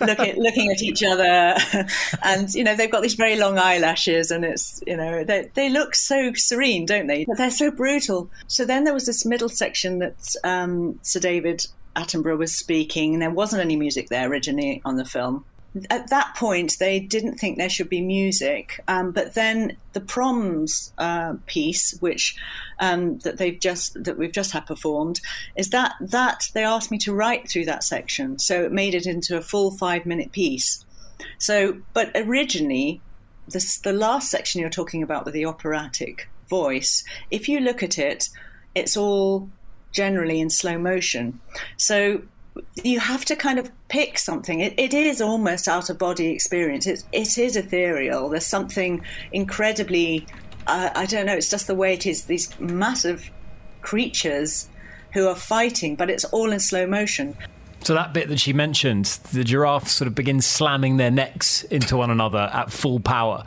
looking 0.00 0.37
looking 0.37 0.70
at 0.70 0.82
each 0.82 1.02
other, 1.02 1.56
and 2.23 2.52
you 2.52 2.64
know 2.64 2.76
they've 2.76 2.90
got 2.90 3.02
these 3.02 3.14
very 3.14 3.37
long 3.37 3.58
eyelashes, 3.58 4.31
and 4.31 4.44
it's 4.44 4.82
you 4.87 4.96
know 4.96 5.25
they 5.25 5.50
they 5.55 5.70
look 5.70 5.94
so 5.94 6.32
serene, 6.35 6.85
don't 6.85 7.06
they? 7.06 7.25
But 7.25 7.38
they're 7.38 7.50
so 7.50 7.70
brutal. 7.70 8.29
So 8.46 8.67
then 8.67 8.85
there 8.85 8.93
was 8.93 9.06
this 9.06 9.25
middle 9.25 9.49
section 9.49 10.00
that 10.00 10.35
um, 10.44 10.99
Sir 11.02 11.20
David 11.20 11.67
Attenborough 11.99 12.39
was 12.39 12.56
speaking, 12.56 13.19
there 13.19 13.31
wasn't 13.31 13.62
any 13.62 13.77
music 13.77 14.09
there 14.09 14.31
originally 14.31 14.81
on 14.85 14.97
the 14.97 15.05
film. 15.05 15.45
At 15.91 16.09
that 16.11 16.35
point, 16.35 16.79
they 16.79 16.99
didn't 16.99 17.37
think 17.37 17.59
there 17.59 17.69
should 17.69 17.91
be 17.91 18.00
music, 18.00 18.81
um, 18.89 19.11
but 19.12 19.35
then 19.35 19.77
the 19.93 20.00
proms 20.00 20.93
uh, 20.97 21.35
piece, 21.47 21.97
which 22.00 22.37
um, 22.81 23.19
that 23.19 23.37
they've 23.37 23.61
just 23.61 24.03
that 24.03 24.17
we've 24.17 24.33
just 24.33 24.53
had 24.53 24.67
performed, 24.67 25.21
is 25.56 25.69
that 25.71 25.95
that 26.00 26.45
they 26.55 26.65
asked 26.65 26.91
me 26.91 26.99
to 26.99 27.12
write 27.12 27.49
through 27.49 27.67
that 27.67 27.85
section, 27.85 28.39
so 28.39 28.65
it 28.65 28.73
made 28.73 28.95
it 28.95 29.06
into 29.06 29.37
a 29.37 29.43
full 29.43 29.71
five 29.71 30.06
minute 30.06 30.33
piece. 30.33 30.85
So, 31.39 31.79
but 31.93 32.11
originally, 32.15 33.03
this, 33.47 33.79
the 33.79 33.93
last 33.93 34.31
section 34.31 34.61
you're 34.61 34.71
talking 34.71 35.03
about 35.03 35.25
with 35.27 35.35
the 35.35 35.45
operatic 35.45 36.31
voice, 36.49 37.05
if 37.31 37.49
you 37.49 37.61
look 37.61 37.83
at 37.83 37.99
it, 37.99 38.31
it's 38.75 38.97
all 38.97 39.50
generally 39.92 40.40
in 40.40 40.50
slow 40.50 40.78
motion. 40.78 41.40
So 41.76 42.23
you 42.83 43.00
have 43.00 43.25
to 43.26 43.37
kind 43.37 43.59
of 43.59 43.71
pick 43.88 44.18
something. 44.18 44.61
It, 44.61 44.75
it 44.78 44.95
is 44.95 45.21
almost 45.21 45.68
out 45.68 45.90
of 45.90 45.99
body 45.99 46.28
experience. 46.28 46.87
It, 46.87 47.04
it 47.12 47.38
is 47.38 47.57
ethereal. 47.57 48.28
There's 48.28 48.47
something 48.47 49.02
incredibly, 49.33 50.26
uh, 50.66 50.90
I 50.95 51.07
don't 51.07 51.26
know, 51.26 51.35
it's 51.35 51.50
just 51.50 51.66
the 51.66 51.75
way 51.75 51.95
it 51.95 52.07
is. 52.07 52.25
These 52.25 52.59
massive 52.59 53.30
creatures 53.80 54.68
who 55.12 55.26
are 55.28 55.37
fighting, 55.37 55.97
but 55.97 56.11
it's 56.11 56.25
all 56.25 56.52
in 56.52 56.61
slow 56.61 56.87
motion. 56.87 57.37
So 57.82 57.94
that 57.94 58.12
bit 58.12 58.28
that 58.28 58.40
she 58.40 58.52
mentioned, 58.52 59.06
the 59.32 59.44
giraffes 59.44 59.92
sort 59.92 60.08
of 60.08 60.14
begin 60.14 60.40
slamming 60.40 60.97
their 60.97 61.11
necks 61.11 61.62
into 61.64 61.97
one 61.97 62.11
another 62.11 62.50
at 62.52 62.70
full 62.73 63.00
power. 63.00 63.44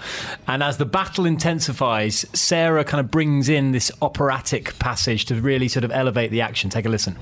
And 0.48 0.64
as 0.64 0.78
the 0.78 0.86
battle 0.86 1.26
intensifies, 1.26 2.26
Sarah 2.34 2.84
kind 2.84 3.00
of 3.00 3.12
brings 3.12 3.50
in 3.50 3.72
this 3.72 3.92
operatic 4.02 4.78
passage 4.80 5.26
to 5.26 5.36
really 5.36 5.68
sort 5.68 5.84
of 5.84 5.92
elevate 5.92 6.32
the 6.32 6.42
action. 6.42 6.70
Take 6.70 6.86
a 6.86 6.90
listen. 6.90 7.18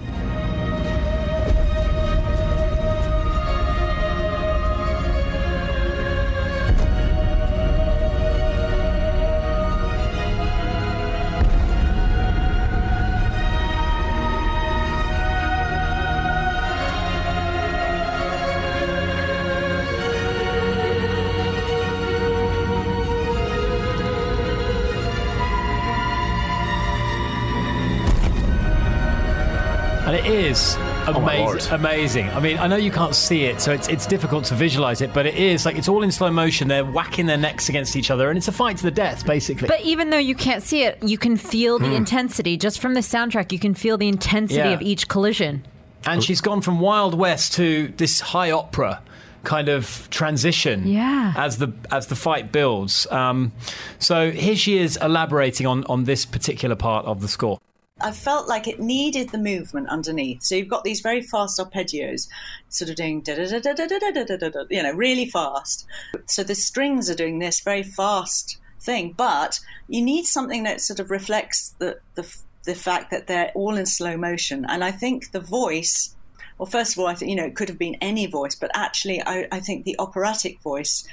Is 30.50 30.76
Oh 31.08 31.14
amazing. 31.16 31.46
Lord. 31.46 31.68
amazing. 31.72 32.30
I 32.30 32.40
mean, 32.40 32.58
I 32.58 32.68
know 32.68 32.76
you 32.76 32.92
can't 32.92 33.16
see 33.16 33.44
it, 33.46 33.62
so 33.62 33.72
it's 33.72 33.88
it's 33.88 34.06
difficult 34.06 34.46
to 34.46 34.56
visualize 34.56 35.02
it, 35.02 35.14
but 35.14 35.26
it 35.26 35.36
is 35.36 35.66
like 35.66 35.76
it's 35.78 35.88
all 35.88 36.04
in 36.04 36.12
slow 36.12 36.30
motion. 36.32 36.68
They're 36.68 36.86
whacking 36.86 37.26
their 37.28 37.38
necks 37.38 37.70
against 37.70 37.96
each 37.96 38.12
other, 38.12 38.30
and 38.30 38.38
it's 38.38 38.48
a 38.48 38.52
fight 38.52 38.78
to 38.78 38.84
the 38.84 38.92
death, 38.92 39.26
basically. 39.26 39.68
But 39.68 39.82
even 39.82 40.10
though 40.10 40.18
you 40.18 40.36
can't 40.36 40.64
see 40.64 40.84
it, 40.84 40.98
you 41.04 41.18
can 41.18 41.38
feel 41.38 41.80
the 41.80 41.94
intensity. 41.94 42.58
Just 42.58 42.80
from 42.80 42.94
the 42.94 43.02
soundtrack, 43.02 43.52
you 43.52 43.60
can 43.60 43.74
feel 43.74 43.98
the 43.98 44.08
intensity. 44.08 44.60
Yeah. 44.60 44.70
of 44.72 44.82
each 44.82 45.08
collision. 45.08 45.66
and 46.06 46.24
she's 46.24 46.42
gone 46.42 46.62
from 46.62 46.80
Wild 46.80 47.14
West 47.14 47.54
to 47.54 47.90
this 47.98 48.20
high 48.20 48.52
opera 48.52 49.02
kind 49.44 49.70
of 49.70 50.08
transition 50.12 50.86
Yeah. 50.88 51.34
as 51.38 51.58
the 51.58 51.72
as 51.92 52.08
the 52.08 52.16
fight 52.16 52.52
builds. 52.52 53.08
Um, 53.12 53.52
so 54.00 54.32
here 54.32 54.56
she 54.56 54.78
is 54.78 54.98
elaborating 55.02 55.66
on 55.68 55.84
on 55.86 56.04
this 56.06 56.26
particular 56.26 56.76
part 56.76 57.06
of 57.06 57.22
the 57.22 57.28
score. 57.28 57.60
I 58.02 58.12
felt 58.12 58.48
like 58.48 58.68
it 58.68 58.80
needed 58.80 59.30
the 59.30 59.38
movement 59.38 59.90
underneath. 59.90 60.44
So 60.44 60.56
you've 60.56 60.68
got 60.68 60.84
these 60.84 61.02
very 61.02 61.22
fast 61.22 61.60
arpeggios, 61.60 62.28
sort 62.70 62.90
of 62.90 62.96
doing 62.96 63.22
da 63.22 63.36
da 63.36 63.46
da 63.48 63.60
da 63.60 63.74
da 63.74 63.88
da 63.88 64.12
da 64.12 64.24
da 64.24 64.38
da 64.38 64.50
da, 64.50 64.64
you 64.70 64.84
know, 64.84 64.94
really 64.94 65.26
fast. 65.26 65.86
So 66.26 66.44
the 66.44 66.56
strings 66.56 67.10
are 67.10 67.16
doing 67.16 67.40
this 67.40 67.62
very 67.62 67.84
fast 67.84 68.58
thing, 68.80 69.14
but 69.18 69.60
you 69.88 70.02
need 70.02 70.26
something 70.26 70.64
that 70.64 70.82
sort 70.82 71.00
of 71.00 71.12
reflects 71.12 71.76
the 71.80 72.00
the 72.16 72.26
the 72.66 72.76
fact 72.76 73.12
that 73.12 73.28
they're 73.28 73.52
all 73.56 73.78
in 73.78 73.86
slow 73.86 74.18
motion. 74.18 74.66
And 74.68 74.84
I 74.84 74.92
think 74.92 75.32
the 75.32 75.40
voice. 75.40 76.16
Well, 76.58 76.66
first 76.66 76.94
of 76.94 77.00
all, 77.00 77.08
I 77.08 77.16
think 77.16 77.30
you 77.30 77.36
know 77.36 77.46
it 77.46 77.56
could 77.56 77.70
have 77.70 77.80
been 77.80 77.96
any 78.02 78.26
voice, 78.26 78.56
but 78.56 78.72
actually, 78.74 79.22
I, 79.22 79.48
I 79.52 79.60
think 79.60 79.86
the 79.86 79.96
operatic 80.00 80.62
voice 80.62 81.08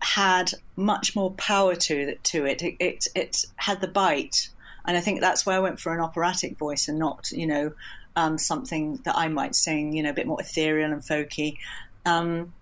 had 0.00 0.52
much 0.74 1.14
more 1.14 1.32
power 1.32 1.74
to. 1.74 2.14
To 2.14 2.44
it, 2.46 2.62
it, 2.62 2.76
it, 2.80 3.04
it 3.14 3.44
had 3.56 3.80
the 3.80 3.88
bite, 3.88 4.48
and 4.86 4.96
I 4.96 5.00
think 5.00 5.20
that's 5.20 5.44
why 5.44 5.54
I 5.56 5.60
went 5.60 5.80
for 5.80 5.92
an 5.92 6.00
operatic 6.00 6.58
voice 6.58 6.88
and 6.88 6.98
not, 6.98 7.30
you 7.30 7.46
know, 7.46 7.72
um, 8.14 8.38
something 8.38 9.00
that 9.04 9.16
I 9.16 9.28
might 9.28 9.54
sing, 9.54 9.92
you 9.92 10.02
know, 10.02 10.10
a 10.10 10.14
bit 10.14 10.26
more 10.26 10.40
ethereal 10.40 10.92
and 10.92 11.02
folky, 11.02 11.58
um, 12.04 12.52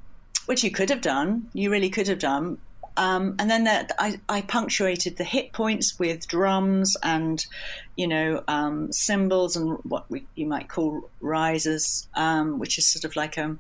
which 0.47 0.65
you 0.65 0.71
could 0.71 0.91
have 0.91 1.01
done. 1.01 1.49
You 1.53 1.71
really 1.71 1.91
could 1.91 2.09
have 2.09 2.19
done. 2.19 2.59
Um, 2.97 3.35
and 3.39 3.51
then 3.51 3.65
the, 3.65 3.95
I, 4.01 4.21
I 4.29 4.43
punctuated 4.43 5.17
the 5.17 5.25
hit 5.25 5.53
points 5.53 5.99
with 5.99 6.29
drums 6.29 6.97
and, 7.03 7.45
you 7.97 8.07
know, 8.07 8.45
um, 8.47 8.93
cymbals 8.93 9.57
and 9.57 9.79
what 9.83 10.09
we, 10.11 10.27
you 10.37 10.47
might 10.47 10.69
call 10.69 11.11
risers, 11.21 12.09
um, 12.15 12.59
which 12.61 12.79
is 12.79 12.87
sort 12.87 13.05
of 13.05 13.17
like 13.17 13.37
a, 13.37 13.57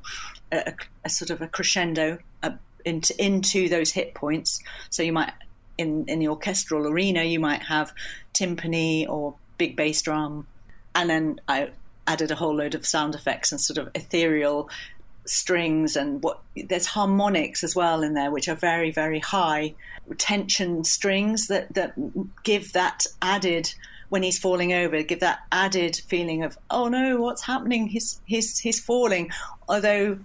a, 0.53 0.75
a 1.05 1.11
sort 1.11 1.31
of 1.31 1.43
a 1.43 1.49
crescendo 1.49 2.19
uh, 2.45 2.51
into 2.85 3.13
into 3.25 3.69
those 3.69 3.91
hit 3.91 4.15
points. 4.15 4.61
So 4.91 5.03
you 5.03 5.13
might 5.13 5.33
in 5.79 6.05
in 6.07 6.19
the 6.19 6.29
orchestral 6.29 6.87
arena 6.87 7.23
you 7.23 7.41
might 7.41 7.63
have 7.63 7.93
timpani 8.33 9.09
or 9.09 9.35
big 9.59 9.77
bass 9.77 10.03
drum, 10.03 10.47
and 10.95 11.11
then 11.11 11.41
I 11.49 11.71
added 12.07 12.31
a 12.31 12.35
whole 12.35 12.57
load 12.57 12.75
of 12.75 12.87
sound 12.87 13.15
effects 13.15 13.51
and 13.53 13.61
sort 13.61 13.79
of 13.79 13.91
ethereal 13.95 14.69
strings 15.27 15.97
and 15.97 16.23
what 16.23 16.41
there's 16.69 16.87
harmonics 16.87 17.65
as 17.65 17.75
well 17.75 18.03
in 18.03 18.13
there 18.13 18.31
which 18.31 18.47
are 18.47 18.55
very 18.55 18.91
very 18.91 19.21
high 19.21 19.75
tension 20.19 20.85
strings 20.85 21.47
that 21.47 21.73
that 21.73 21.95
give 22.43 22.75
that 22.75 23.07
added 23.23 23.73
when 24.11 24.23
he's 24.23 24.39
falling 24.39 24.73
over 24.73 25.03
give 25.03 25.21
that 25.21 25.41
added 25.51 25.97
feeling 26.07 26.43
of 26.43 26.59
oh 26.71 26.89
no 26.89 27.21
what's 27.21 27.43
happening? 27.43 27.87
He's 27.89 28.21
he's 28.27 28.59
he's 28.59 28.79
falling. 28.79 29.31
Although 29.69 30.19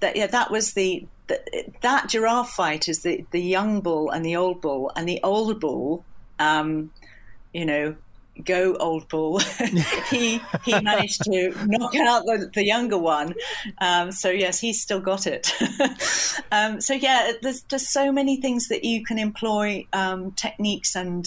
that 0.00 0.16
yeah 0.16 0.26
that 0.26 0.50
was 0.50 0.72
the, 0.72 1.06
that 1.80 2.08
giraffe 2.08 2.50
fight 2.50 2.88
is 2.88 3.02
the 3.02 3.24
the 3.30 3.40
young 3.40 3.80
bull 3.80 4.10
and 4.10 4.24
the 4.24 4.36
old 4.36 4.60
bull 4.60 4.90
and 4.96 5.08
the 5.08 5.20
old 5.22 5.60
bull 5.60 6.04
um 6.38 6.90
you 7.52 7.64
know 7.64 7.94
go 8.44 8.74
old 8.76 9.08
bull. 9.08 9.40
He 10.10 10.40
he 10.64 10.80
managed 10.80 11.22
to 11.24 11.52
knock 11.66 11.94
out 11.96 12.24
the, 12.24 12.50
the 12.54 12.64
younger 12.64 12.98
one. 12.98 13.34
Um, 13.78 14.12
so 14.12 14.30
yes 14.30 14.60
he's 14.60 14.80
still 14.80 15.00
got 15.00 15.26
it. 15.26 15.52
Um, 16.50 16.80
so 16.80 16.94
yeah 16.94 17.32
there's 17.42 17.62
just 17.62 17.92
so 17.92 18.10
many 18.10 18.40
things 18.40 18.68
that 18.68 18.82
you 18.82 19.04
can 19.04 19.18
employ 19.18 19.86
um, 19.92 20.32
techniques 20.32 20.96
and 20.96 21.26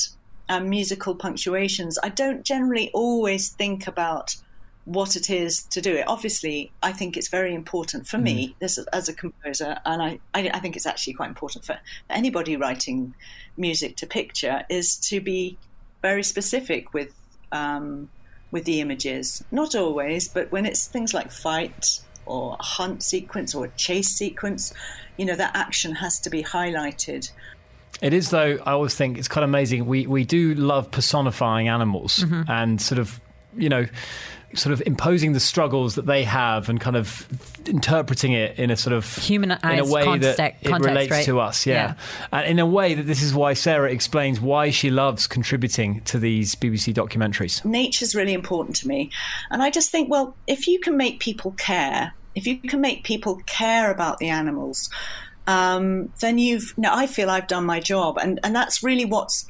um, 0.49 0.69
musical 0.69 1.13
punctuations. 1.13 1.99
I 2.01 2.09
don't 2.09 2.43
generally 2.43 2.89
always 2.93 3.49
think 3.49 3.87
about 3.87 4.35
what 4.85 5.15
it 5.15 5.29
is 5.29 5.63
to 5.63 5.79
do 5.79 5.95
it 5.95 6.03
obviously 6.07 6.71
i 6.81 6.91
think 6.91 7.15
it's 7.15 7.27
very 7.27 7.53
important 7.53 8.07
for 8.07 8.17
me 8.17 8.55
this, 8.59 8.79
as 8.91 9.07
a 9.07 9.13
composer 9.13 9.77
and 9.85 10.01
I, 10.01 10.19
I, 10.33 10.49
I 10.55 10.59
think 10.59 10.75
it's 10.75 10.87
actually 10.87 11.13
quite 11.13 11.29
important 11.29 11.65
for 11.65 11.77
anybody 12.09 12.57
writing 12.57 13.13
music 13.57 13.95
to 13.97 14.07
picture 14.07 14.63
is 14.69 14.97
to 15.09 15.21
be 15.21 15.57
very 16.01 16.23
specific 16.23 16.93
with 16.93 17.13
um, 17.51 18.09
with 18.51 18.65
the 18.65 18.81
images. 18.81 19.43
Not 19.51 19.75
always, 19.75 20.27
but 20.27 20.51
when 20.51 20.65
it's 20.65 20.87
things 20.87 21.13
like 21.13 21.31
fight 21.31 21.99
or 22.25 22.57
a 22.59 22.63
hunt 22.63 23.03
sequence 23.03 23.55
or 23.55 23.65
a 23.65 23.69
chase 23.69 24.09
sequence, 24.09 24.73
you 25.17 25.25
know 25.25 25.35
that 25.35 25.55
action 25.55 25.95
has 25.95 26.19
to 26.21 26.29
be 26.29 26.43
highlighted. 26.43 27.31
It 28.01 28.13
is, 28.13 28.29
though. 28.29 28.57
I 28.65 28.71
always 28.71 28.95
think 28.95 29.17
it's 29.17 29.27
kind 29.27 29.43
of 29.43 29.49
amazing. 29.49 29.85
We 29.85 30.07
we 30.07 30.25
do 30.25 30.53
love 30.55 30.91
personifying 30.91 31.67
animals 31.67 32.25
and 32.47 32.81
sort 32.81 32.99
of, 32.99 33.21
you 33.55 33.69
know, 33.69 33.85
sort 34.55 34.73
of 34.73 34.81
imposing 34.85 35.33
the 35.33 35.39
struggles 35.39 35.95
that 35.95 36.05
they 36.05 36.23
have 36.23 36.69
and 36.69 36.79
kind 36.79 36.95
of 36.95 37.27
interpreting 37.65 38.33
it 38.33 38.57
in 38.59 38.69
a 38.71 38.75
sort 38.77 38.93
of 38.93 39.15
Humanized 39.17 39.63
in 39.65 39.79
a 39.79 39.85
way 39.85 40.03
context- 40.03 40.37
that 40.37 40.55
it 40.61 40.67
context, 40.67 40.87
relates 40.87 41.11
right? 41.11 41.25
to 41.25 41.39
us. 41.39 41.65
Yeah. 41.65 41.95
Yeah. 42.31 42.39
and 42.39 42.47
in 42.47 42.59
a 42.59 42.65
way 42.65 42.93
that 42.93 43.03
this 43.03 43.21
is 43.21 43.33
why 43.33 43.53
Sarah 43.53 43.91
explains 43.91 44.39
why 44.41 44.69
she 44.69 44.89
loves 44.89 45.27
contributing 45.27 46.01
to 46.01 46.19
these 46.19 46.55
BBC 46.55 46.93
documentaries. 46.93 47.63
Nature's 47.65 48.15
really 48.15 48.33
important 48.33 48.75
to 48.77 48.87
me, 48.87 49.09
and 49.49 49.61
I 49.63 49.69
just 49.69 49.91
think, 49.91 50.09
well, 50.09 50.35
if 50.47 50.67
you 50.67 50.79
can 50.79 50.97
make 50.97 51.19
people 51.19 51.51
care, 51.51 52.13
if 52.35 52.47
you 52.47 52.57
can 52.57 52.81
make 52.81 53.03
people 53.03 53.41
care 53.45 53.91
about 53.91 54.17
the 54.19 54.29
animals, 54.29 54.89
um, 55.47 56.11
then 56.19 56.37
you've. 56.37 56.73
No, 56.77 56.89
I 56.93 57.07
feel 57.07 57.29
I've 57.29 57.47
done 57.47 57.65
my 57.65 57.79
job, 57.79 58.17
and 58.21 58.39
and 58.43 58.55
that's 58.55 58.83
really 58.83 59.05
what's 59.05 59.47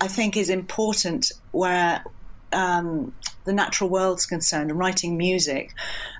I 0.00 0.08
think 0.08 0.36
is 0.36 0.50
important 0.50 1.32
where 1.52 2.04
um, 2.52 3.12
the 3.44 3.52
natural 3.52 3.90
world's 3.90 4.26
concerned 4.26 4.70
and 4.70 4.78
writing 4.78 5.16
music, 5.16 5.74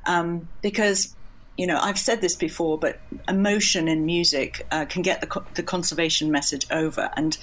um, 0.07 0.49
because 0.63 1.15
you 1.57 1.67
know 1.67 1.79
I've 1.79 1.99
said 1.99 2.21
this 2.21 2.37
before, 2.37 2.79
but 2.79 3.01
emotion 3.29 3.89
in 3.89 4.07
music 4.07 4.67
uh, 4.71 4.85
can 4.87 5.03
get 5.03 5.21
the, 5.21 5.27
co- 5.27 5.45
the 5.55 5.63
conservation 5.63 6.31
message 6.31 6.67
over, 6.71 7.11
and 7.17 7.37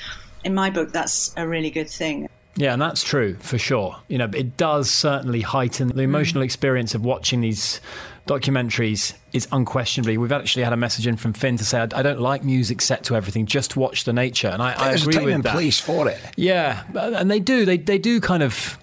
in 0.44 0.54
my 0.54 0.70
book, 0.70 0.92
that's 0.92 1.34
a 1.38 1.48
really 1.48 1.72
good 1.72 1.90
thing. 1.90 2.28
Yeah, 2.58 2.74
and 2.74 2.82
that's 2.82 3.04
true 3.04 3.36
for 3.42 3.58
sure. 3.58 3.98
You 4.08 4.18
know, 4.18 4.30
it 4.34 4.58
does 4.58 4.90
certainly 4.90 5.42
heighten 5.42 5.90
the 5.90 6.02
emotional 6.04 6.42
mm. 6.42 6.46
experience 6.46 6.96
of 6.96 7.04
watching 7.04 7.42
these 7.42 7.82
documentaries 8.28 9.14
is 9.34 9.48
unquestionably. 9.52 10.18
We've 10.18 10.32
actually 10.32 10.64
had 10.64 10.74
a 10.74 10.78
message 10.78 11.06
in 11.06 11.18
from 11.18 11.34
Finn 11.34 11.58
to 11.58 11.66
say, 11.66 11.80
I 11.80 11.84
I 11.84 12.02
don't 12.02 12.22
like 12.22 12.44
music 12.44 12.82
set 12.82 13.04
to 13.06 13.16
everything, 13.16 13.46
just 13.46 13.76
watch 13.76 14.06
the 14.06 14.14
nature. 14.14 14.48
And 14.48 14.62
I, 14.62 14.74
I 14.74 14.92
agree 14.92 15.26
with 15.26 15.34
and 15.34 15.44
that. 15.44 15.54
place 15.54 15.80
for 15.80 16.08
it. 16.10 16.20
Yeah, 16.38 16.84
and 16.96 17.30
they 17.30 17.40
do. 17.40 17.66
They 17.66 17.78
they 17.78 17.98
do 17.98 18.22
kind 18.22 18.42
of 18.42 18.78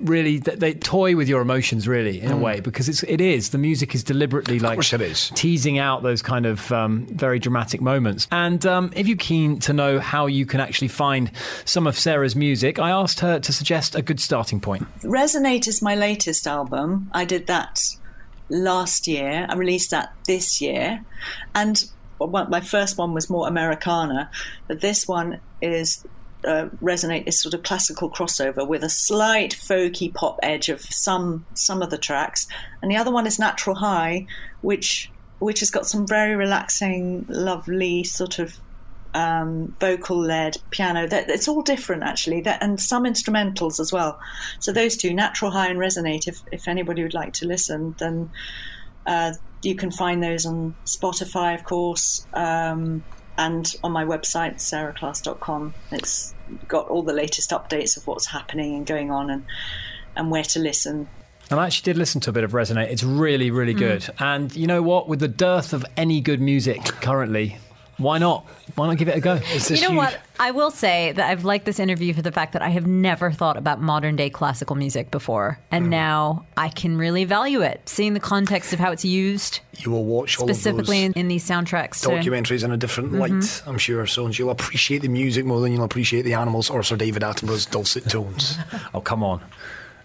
really 0.00 0.38
they, 0.38 0.54
they 0.54 0.74
toy 0.74 1.14
with 1.16 1.28
your 1.28 1.40
emotions 1.42 1.86
really 1.86 2.20
in 2.20 2.30
a 2.32 2.36
way 2.36 2.60
because 2.60 2.88
it's 2.88 3.02
it 3.04 3.20
is 3.20 3.50
the 3.50 3.58
music 3.58 3.94
is 3.94 4.02
deliberately 4.02 4.58
like 4.58 4.78
Mm. 4.80 4.92
it 4.94 5.00
is. 5.02 5.30
teasing 5.34 5.78
out 5.78 6.02
those 6.02 6.22
kind 6.22 6.46
of 6.46 6.70
um, 6.72 7.06
very 7.06 7.38
dramatic 7.38 7.80
moments. 7.80 8.26
And 8.32 8.64
um, 8.66 8.90
if 8.96 9.06
you're 9.06 9.16
keen 9.16 9.58
to 9.60 9.72
know 9.72 9.98
how 9.98 10.26
you 10.26 10.46
can 10.46 10.60
actually 10.60 10.88
find 10.88 11.30
some 11.64 11.86
of 11.86 11.98
Sarah's 11.98 12.34
music, 12.36 12.78
I 12.78 12.90
asked 12.90 13.20
her 13.20 13.38
to 13.38 13.52
suggest 13.52 13.94
a 13.94 14.02
good 14.02 14.20
starting 14.20 14.60
point. 14.60 14.86
Resonate 15.02 15.68
is 15.68 15.82
my 15.82 15.94
latest 15.94 16.46
album. 16.46 17.10
I 17.12 17.24
did 17.24 17.46
that 17.48 17.80
last 18.48 19.06
year. 19.06 19.46
I 19.48 19.54
released 19.54 19.90
that 19.90 20.12
this 20.26 20.60
year. 20.60 21.04
And 21.54 21.84
well, 22.18 22.46
my 22.48 22.60
first 22.60 22.98
one 22.98 23.14
was 23.14 23.28
more 23.30 23.46
Americana, 23.48 24.30
but 24.68 24.80
this 24.80 25.06
one 25.08 25.40
is 25.62 26.04
uh, 26.44 26.68
Resonate 26.82 27.26
is 27.26 27.40
sort 27.40 27.54
of 27.54 27.62
classical 27.62 28.10
crossover 28.10 28.66
with 28.66 28.82
a 28.82 28.88
slight 28.88 29.52
folky 29.52 30.12
pop 30.12 30.38
edge 30.42 30.68
of 30.68 30.80
some 30.80 31.44
some 31.54 31.82
of 31.82 31.90
the 31.90 31.98
tracks, 31.98 32.46
and 32.82 32.90
the 32.90 32.96
other 32.96 33.10
one 33.10 33.26
is 33.26 33.38
Natural 33.38 33.76
High, 33.76 34.26
which 34.60 35.10
which 35.38 35.60
has 35.60 35.70
got 35.70 35.86
some 35.86 36.06
very 36.06 36.36
relaxing, 36.36 37.24
lovely 37.28 38.04
sort 38.04 38.38
of 38.38 38.58
um, 39.14 39.74
vocal 39.80 40.18
led 40.18 40.58
piano. 40.70 41.06
That 41.06 41.28
it's 41.28 41.48
all 41.48 41.62
different 41.62 42.02
actually, 42.02 42.44
and 42.46 42.80
some 42.80 43.04
instrumentals 43.04 43.80
as 43.80 43.92
well. 43.92 44.18
So 44.60 44.72
those 44.72 44.96
two, 44.96 45.12
Natural 45.14 45.50
High 45.50 45.68
and 45.68 45.78
Resonate. 45.78 46.28
If 46.28 46.40
if 46.52 46.68
anybody 46.68 47.02
would 47.02 47.14
like 47.14 47.32
to 47.34 47.46
listen, 47.46 47.94
then 47.98 48.30
uh, 49.06 49.32
you 49.62 49.74
can 49.74 49.90
find 49.90 50.22
those 50.22 50.46
on 50.46 50.74
Spotify, 50.84 51.54
of 51.54 51.64
course, 51.64 52.26
um, 52.34 53.04
and 53.40 53.74
on 53.82 53.90
my 53.90 54.04
website 54.04 54.56
sarahclass.com. 54.56 55.72
It's 55.90 56.34
got 56.68 56.88
all 56.88 57.02
the 57.02 57.14
latest 57.14 57.50
updates 57.50 57.96
of 57.96 58.06
what's 58.06 58.26
happening 58.26 58.74
and 58.74 58.86
going 58.86 59.10
on, 59.10 59.30
and 59.30 59.44
and 60.14 60.30
where 60.30 60.44
to 60.44 60.60
listen. 60.60 61.08
And 61.50 61.58
I 61.58 61.66
actually 61.66 61.92
did 61.92 61.98
listen 61.98 62.20
to 62.22 62.30
a 62.30 62.32
bit 62.32 62.44
of 62.44 62.52
Resonate. 62.52 62.90
It's 62.90 63.02
really, 63.02 63.50
really 63.50 63.74
mm. 63.74 63.78
good. 63.78 64.08
And 64.18 64.54
you 64.54 64.66
know 64.66 64.82
what? 64.82 65.08
With 65.08 65.18
the 65.18 65.28
dearth 65.28 65.72
of 65.72 65.84
any 65.96 66.20
good 66.20 66.40
music 66.40 66.84
currently, 66.84 67.58
why 68.00 68.18
not? 68.18 68.44
Why 68.76 68.86
not 68.86 68.96
give 68.98 69.08
it 69.08 69.16
a 69.16 69.20
go? 69.20 69.38
You 69.68 69.88
know 69.88 69.94
what? 69.94 70.18
I 70.38 70.52
will 70.52 70.70
say 70.70 71.12
that 71.12 71.28
I've 71.30 71.44
liked 71.44 71.66
this 71.66 71.78
interview 71.78 72.14
for 72.14 72.22
the 72.22 72.32
fact 72.32 72.54
that 72.54 72.62
I 72.62 72.68
have 72.70 72.86
never 72.86 73.30
thought 73.30 73.56
about 73.56 73.80
modern 73.80 74.16
day 74.16 74.30
classical 74.30 74.74
music 74.74 75.10
before. 75.10 75.58
And 75.70 75.90
now 75.90 76.46
I 76.56 76.68
can 76.70 76.96
really 76.96 77.24
value 77.24 77.60
it, 77.60 77.86
seeing 77.88 78.14
the 78.14 78.20
context 78.20 78.72
of 78.72 78.78
how 78.78 78.90
it's 78.92 79.04
used, 79.04 79.60
You 79.78 79.90
will 79.90 80.04
watch 80.04 80.38
all 80.38 80.46
specifically 80.48 81.04
of 81.04 81.12
in, 81.16 81.20
in 81.20 81.28
these 81.28 81.46
soundtracks. 81.46 82.00
those 82.02 82.24
to- 82.24 82.30
documentaries 82.30 82.64
in 82.64 82.70
a 82.72 82.76
different 82.76 83.12
Mm-hmm. 83.12 83.38
light, 83.40 83.62
I'm 83.66 83.76
sure. 83.78 84.06
So 84.06 84.24
and 84.24 84.38
you'll 84.38 84.50
appreciate 84.50 85.02
the 85.02 85.08
music 85.08 85.44
more 85.44 85.60
than 85.60 85.72
you'll 85.72 85.84
appreciate 85.84 86.22
the 86.22 86.34
animals 86.34 86.70
or 86.70 86.82
Sir 86.82 86.96
David 86.96 87.22
Attenborough's 87.22 87.66
dulcet 87.66 88.08
tones. 88.08 88.56
Oh, 88.94 89.00
come 89.00 89.22
on. 89.22 89.40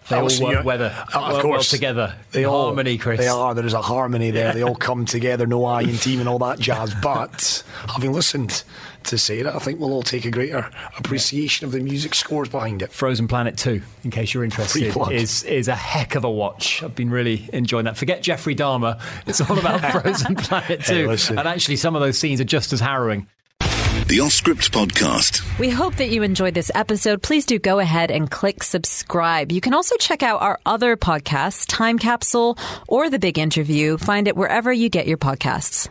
They 0.10 0.18
all 0.18 0.42
work, 0.42 0.64
weather, 0.66 0.94
uh, 0.96 1.18
of 1.18 1.24
work 1.24 1.32
well 1.34 1.42
course. 1.42 1.70
together. 1.70 2.16
They 2.32 2.46
all, 2.46 2.66
harmony, 2.68 2.98
Chris. 2.98 3.20
They 3.20 3.28
are. 3.28 3.56
There 3.56 3.66
is 3.66 3.74
a 3.74 3.82
harmony 3.82 4.32
there. 4.32 4.54
They 4.54 4.62
all 4.62 4.76
come 4.76 5.06
together, 5.06 5.48
no 5.48 5.66
I 5.66 5.84
team 5.84 6.20
and 6.20 6.30
all 6.30 6.40
that 6.40 6.60
jazz. 6.60 6.94
But 7.02 7.64
having 7.88 8.14
listened 8.14 8.64
to 9.06 9.18
Sarah, 9.18 9.56
I 9.56 9.60
think 9.60 9.80
we'll 9.80 9.94
all 9.94 10.04
take 10.04 10.26
a 10.26 10.32
greater 10.32 10.70
appreciation 10.98 11.66
of 11.66 11.72
the 11.72 11.80
music 11.80 12.16
scores 12.16 12.50
behind 12.50 12.82
it. 12.82 12.92
Frozen 12.92 13.28
Planet 13.28 13.58
2, 13.58 13.82
in 14.04 14.12
case 14.12 14.34
you're 14.34 14.44
interested, 14.44 14.96
is 15.12 15.44
is 15.44 15.68
a 15.68 15.76
heck 15.76 16.16
of 16.16 16.24
a 16.24 16.30
watch. 16.30 16.84
I've 16.84 16.96
been 16.96 17.10
really 17.10 17.50
enjoying 17.54 17.86
that. 17.86 17.98
Forget 17.98 18.22
Jeffrey 18.22 18.56
Dahmer. 18.56 19.00
It's 19.26 19.42
all 19.42 19.58
about 19.58 19.82
Frozen 20.02 20.36
Planet 20.36 20.84
2. 20.84 21.10
Hey, 21.10 21.28
and 21.30 21.48
actually, 21.48 21.78
some 21.78 21.96
of 21.96 22.02
those 22.02 22.18
scenes 22.18 22.40
are 22.42 22.46
just 22.46 22.74
as 22.74 22.80
harrowing. 22.80 23.28
The 24.08 24.20
Off 24.20 24.34
Script 24.34 24.72
Podcast. 24.72 25.58
We 25.58 25.72
hope 25.72 25.96
that 25.96 26.10
you 26.10 26.22
enjoyed 26.22 26.54
this 26.54 26.70
episode. 26.76 27.24
Please 27.24 27.44
do 27.44 27.58
go 27.58 27.80
ahead 27.80 28.12
and 28.12 28.30
click 28.30 28.62
subscribe. 28.62 29.52
You 29.52 29.62
can 29.62 29.74
also 29.74 29.96
check 29.98 30.22
out 30.22 30.44
our 30.44 30.60
other 30.64 30.96
podcasts, 30.96 31.66
Time 31.68 31.98
Capsule 31.98 32.56
or 32.88 33.10
The 33.10 33.18
Big 33.18 33.40
Interview. 33.40 33.98
Find 33.98 34.28
it 34.28 34.38
wherever 34.38 34.72
you 34.72 34.90
get 34.90 35.08
your 35.08 35.18
podcasts. 35.18 35.90